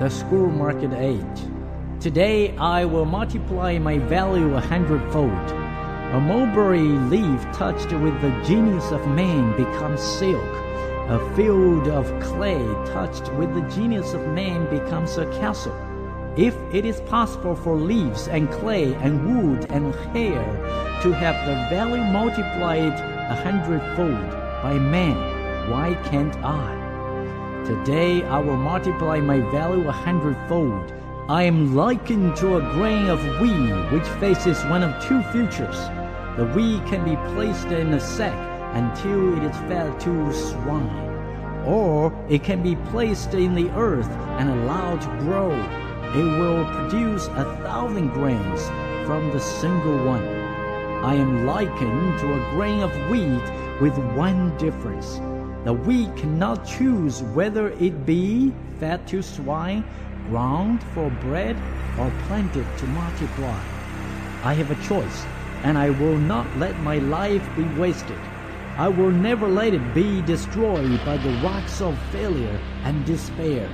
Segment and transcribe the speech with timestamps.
[0.00, 1.40] the school market age.
[2.00, 5.50] Today I will multiply my value a hundredfold.
[6.14, 10.52] A mulberry leaf touched with the genius of man becomes silk.
[11.10, 15.76] A field of clay touched with the genius of man becomes a castle.
[16.34, 20.42] If it is possible for leaves and clay and wood and hair
[21.02, 24.30] to have their value multiplied a hundredfold
[24.62, 26.89] by man, why can't I?
[27.66, 30.94] Today I will multiply my value a hundredfold.
[31.28, 35.76] I am likened to a grain of wheat which faces one of two futures.
[36.38, 38.34] The wheat can be placed in a sack
[38.74, 44.48] until it is fed to swine, or it can be placed in the earth and
[44.48, 45.52] allowed to grow.
[46.14, 48.62] It will produce a thousand grains
[49.06, 50.24] from the single one.
[51.04, 55.20] I am likened to a grain of wheat with one difference.
[55.64, 59.84] The we cannot choose whether it be fed to swine,
[60.28, 61.56] ground for bread,
[61.98, 63.60] or planted to multiply.
[64.42, 65.26] I have a choice,
[65.62, 68.18] and I will not let my life be wasted.
[68.78, 73.68] I will never let it be destroyed by the rocks of failure and despair.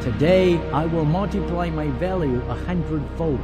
[0.00, 3.40] Today I will multiply my value a hundredfold,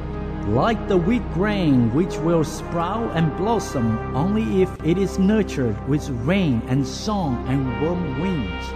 [0.49, 6.09] like the wheat grain which will sprout and blossom only if it is nurtured with
[6.25, 8.67] rain and song and warm winds.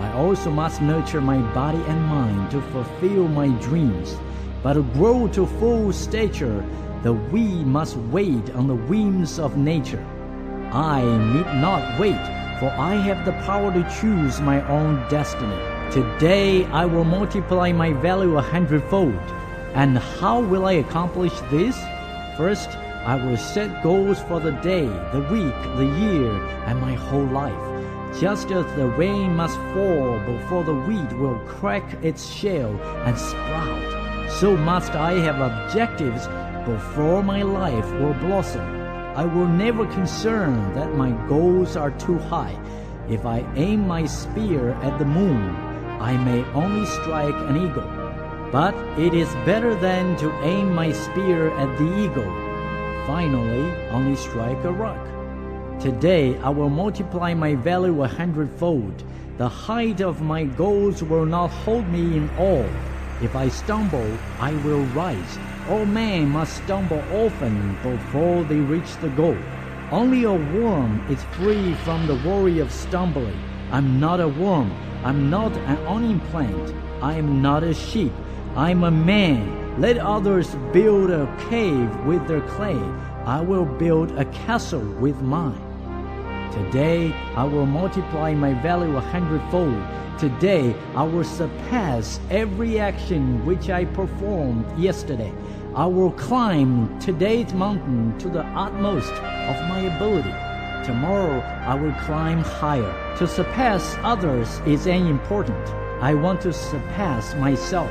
[0.00, 4.16] I also must nurture my body and mind to fulfill my dreams.
[4.60, 6.64] But to grow to full stature,
[7.04, 10.04] the weed must wait on the whims of nature.
[10.72, 12.20] I need not wait,
[12.58, 15.56] for I have the power to choose my own destiny.
[15.92, 19.39] Today I will multiply my value a hundredfold.
[19.74, 21.76] And how will I accomplish this?
[22.36, 22.70] First,
[23.06, 26.32] I will set goals for the day, the week, the year,
[26.66, 27.70] and my whole life.
[28.20, 32.76] Just as the rain must fall before the wheat will crack its shell
[33.06, 36.26] and sprout, so must I have objectives
[36.66, 38.66] before my life will blossom.
[39.16, 42.58] I will never concern that my goals are too high.
[43.08, 45.54] If I aim my spear at the moon,
[46.00, 47.99] I may only strike an eagle.
[48.52, 52.30] But it is better than to aim my spear at the eagle.
[53.06, 54.98] Finally, only strike a rock.
[55.80, 59.04] Today I will multiply my value a hundredfold.
[59.38, 62.66] The height of my goals will not hold me in awe.
[63.22, 65.38] If I stumble, I will rise.
[65.68, 69.38] All men must stumble often before they reach the goal.
[69.92, 73.38] Only a worm is free from the worry of stumbling.
[73.70, 74.72] I'm not a worm.
[75.04, 76.74] I'm not an onion plant.
[77.00, 78.12] I am not a sheep.
[78.56, 79.80] I'm a man.
[79.80, 82.78] Let others build a cave with their clay.
[83.24, 85.60] I will build a castle with mine.
[86.52, 89.80] Today I will multiply my value a hundredfold.
[90.18, 95.32] Today I will surpass every action which I performed yesterday.
[95.76, 100.34] I will climb today's mountain to the utmost of my ability.
[100.84, 103.16] Tomorrow I will climb higher.
[103.18, 105.68] To surpass others is unimportant.
[106.02, 107.90] I want to surpass myself.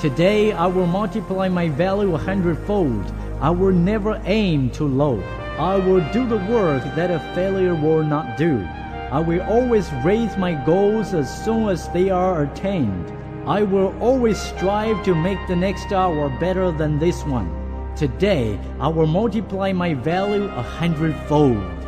[0.00, 3.12] Today I will multiply my value a hundredfold.
[3.40, 5.22] I will never aim too low.
[5.56, 8.66] I will do the work that a failure will not do.
[9.10, 13.12] I will always raise my goals as soon as they are attained.
[13.46, 17.48] I will always strive to make the next hour better than this one.
[17.94, 21.83] Today I will multiply my value a hundredfold.